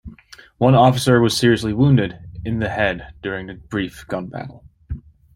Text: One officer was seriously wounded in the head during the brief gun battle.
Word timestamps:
One 0.57 0.73
officer 0.73 1.21
was 1.21 1.37
seriously 1.37 1.73
wounded 1.73 2.17
in 2.43 2.57
the 2.57 2.69
head 2.69 3.13
during 3.21 3.45
the 3.45 3.53
brief 3.53 4.07
gun 4.07 4.25
battle. 4.29 4.63